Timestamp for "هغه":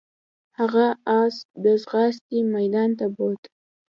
0.59-0.85